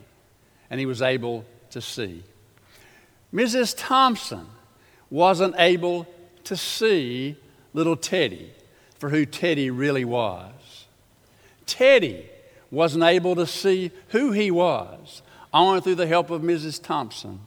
And 0.69 0.79
he 0.79 0.85
was 0.85 1.01
able 1.01 1.45
to 1.69 1.81
see. 1.81 2.23
Mrs. 3.33 3.75
Thompson 3.77 4.47
wasn't 5.09 5.55
able 5.57 6.07
to 6.45 6.57
see 6.57 7.37
little 7.73 7.95
Teddy 7.95 8.51
for 8.97 9.09
who 9.09 9.25
Teddy 9.25 9.69
really 9.69 10.05
was. 10.05 10.85
Teddy 11.65 12.29
wasn't 12.71 13.03
able 13.03 13.35
to 13.35 13.45
see 13.45 13.91
who 14.09 14.31
he 14.31 14.49
was, 14.49 15.21
only 15.53 15.81
through 15.81 15.95
the 15.95 16.07
help 16.07 16.29
of 16.29 16.41
Mrs. 16.41 16.81
Thompson. 16.81 17.41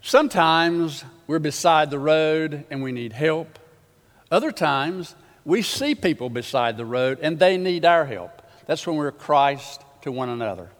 Sometimes 0.00 1.04
we're 1.26 1.38
beside 1.38 1.90
the 1.90 1.98
road 1.98 2.64
and 2.70 2.82
we 2.82 2.92
need 2.92 3.12
help. 3.12 3.58
Other 4.30 4.50
times 4.50 5.14
we 5.44 5.62
see 5.62 5.94
people 5.94 6.30
beside 6.30 6.76
the 6.76 6.84
road 6.84 7.18
and 7.20 7.38
they 7.38 7.56
need 7.56 7.84
our 7.84 8.04
help. 8.04 8.42
That's 8.66 8.86
when 8.86 8.96
we're 8.96 9.12
Christ 9.12 9.82
to 10.02 10.12
one 10.12 10.28
another. 10.28 10.70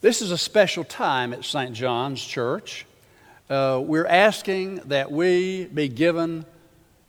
This 0.00 0.20
is 0.20 0.30
a 0.30 0.38
special 0.38 0.84
time 0.84 1.32
at 1.32 1.44
St. 1.44 1.72
John's 1.74 2.24
Church. 2.24 2.86
Uh, 3.48 3.80
we're 3.84 4.06
asking 4.06 4.76
that 4.86 5.12
we 5.12 5.66
be 5.66 5.88
given 5.88 6.44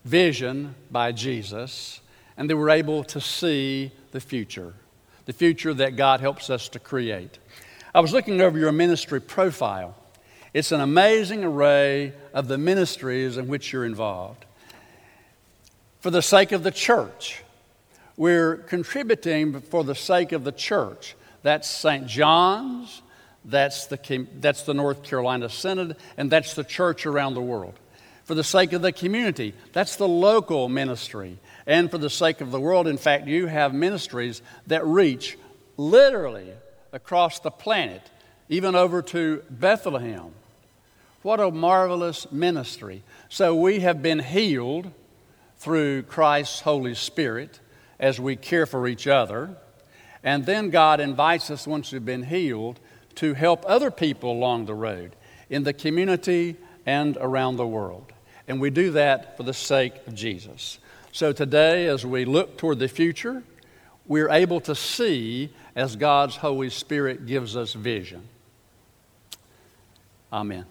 vision 0.03 0.75
by 0.91 1.11
Jesus 1.11 2.01
and 2.37 2.49
that 2.49 2.57
we're 2.57 2.69
able 2.69 3.03
to 3.05 3.21
see 3.21 3.91
the 4.11 4.19
future, 4.19 4.73
the 5.25 5.33
future 5.33 5.73
that 5.73 5.95
God 5.95 6.19
helps 6.19 6.49
us 6.49 6.67
to 6.69 6.79
create. 6.79 7.39
I 7.95 7.99
was 7.99 8.11
looking 8.11 8.41
over 8.41 8.57
your 8.57 8.71
ministry 8.71 9.21
profile. 9.21 9.95
It's 10.53 10.71
an 10.71 10.81
amazing 10.81 11.43
array 11.43 12.13
of 12.33 12.47
the 12.47 12.57
ministries 12.57 13.37
in 13.37 13.47
which 13.47 13.71
you're 13.71 13.85
involved. 13.85 14.42
For 16.03 16.11
the 16.11 16.21
sake 16.21 16.51
of 16.51 16.63
the 16.63 16.71
church, 16.71 17.41
we're 18.17 18.57
contributing 18.57 19.61
for 19.61 19.85
the 19.85 19.95
sake 19.95 20.33
of 20.33 20.43
the 20.43 20.51
church. 20.51 21.15
That's 21.43 21.65
St. 21.69 22.07
John's, 22.07 23.01
that's 23.45 23.85
the, 23.85 24.27
that's 24.41 24.63
the 24.63 24.73
North 24.73 25.03
Carolina 25.03 25.47
Synod, 25.47 25.95
and 26.17 26.29
that's 26.29 26.55
the 26.55 26.65
church 26.65 27.05
around 27.05 27.35
the 27.35 27.41
world. 27.41 27.75
For 28.25 28.35
the 28.35 28.43
sake 28.43 28.73
of 28.73 28.81
the 28.81 28.91
community, 28.91 29.53
that's 29.71 29.95
the 29.95 30.05
local 30.05 30.67
ministry. 30.67 31.37
And 31.65 31.89
for 31.89 31.99
the 31.99 32.09
sake 32.09 32.41
of 32.41 32.51
the 32.51 32.59
world, 32.59 32.85
in 32.85 32.97
fact, 32.97 33.27
you 33.27 33.47
have 33.47 33.73
ministries 33.73 34.41
that 34.67 34.85
reach 34.85 35.37
literally 35.77 36.51
across 36.91 37.39
the 37.39 37.49
planet, 37.49 38.01
even 38.49 38.75
over 38.75 39.01
to 39.03 39.41
Bethlehem. 39.49 40.33
What 41.21 41.39
a 41.39 41.49
marvelous 41.49 42.29
ministry. 42.29 43.03
So 43.29 43.55
we 43.55 43.79
have 43.79 44.01
been 44.01 44.19
healed 44.19 44.91
through 45.63 46.03
Christ's 46.03 46.59
Holy 46.59 46.93
Spirit 46.93 47.61
as 47.97 48.19
we 48.19 48.35
care 48.35 48.65
for 48.65 48.85
each 48.85 49.07
other. 49.07 49.55
And 50.21 50.45
then 50.45 50.69
God 50.69 50.99
invites 50.99 51.49
us, 51.49 51.65
once 51.65 51.93
we've 51.93 52.03
been 52.03 52.23
healed, 52.23 52.81
to 53.15 53.33
help 53.33 53.63
other 53.65 53.89
people 53.89 54.33
along 54.33 54.65
the 54.65 54.73
road 54.73 55.15
in 55.49 55.63
the 55.63 55.71
community 55.71 56.57
and 56.85 57.17
around 57.21 57.55
the 57.55 57.67
world. 57.67 58.11
And 58.45 58.59
we 58.59 58.71
do 58.71 58.91
that 58.91 59.37
for 59.37 59.43
the 59.43 59.53
sake 59.53 59.93
of 60.05 60.13
Jesus. 60.13 60.79
So 61.13 61.31
today, 61.31 61.87
as 61.87 62.05
we 62.05 62.25
look 62.25 62.57
toward 62.57 62.79
the 62.79 62.89
future, 62.89 63.43
we're 64.05 64.29
able 64.29 64.59
to 64.61 64.75
see 64.75 65.49
as 65.77 65.95
God's 65.95 66.35
Holy 66.35 66.69
Spirit 66.69 67.25
gives 67.25 67.55
us 67.55 67.73
vision. 67.73 68.27
Amen. 70.31 70.65